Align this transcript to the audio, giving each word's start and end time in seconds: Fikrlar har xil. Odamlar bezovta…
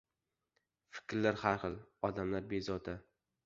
Fikrlar 0.95 1.39
har 1.43 1.61
xil. 1.67 1.77
Odamlar 2.11 2.51
bezovta… 2.57 3.01